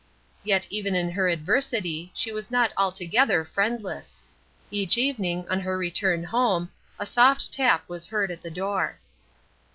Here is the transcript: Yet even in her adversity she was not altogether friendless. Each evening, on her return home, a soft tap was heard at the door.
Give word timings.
Yet 0.43 0.65
even 0.71 0.95
in 0.95 1.11
her 1.11 1.27
adversity 1.29 2.11
she 2.15 2.31
was 2.31 2.49
not 2.49 2.73
altogether 2.75 3.45
friendless. 3.45 4.23
Each 4.71 4.97
evening, 4.97 5.45
on 5.47 5.59
her 5.59 5.77
return 5.77 6.23
home, 6.23 6.71
a 6.97 7.05
soft 7.05 7.53
tap 7.53 7.87
was 7.87 8.07
heard 8.07 8.31
at 8.31 8.41
the 8.41 8.49
door. 8.49 8.99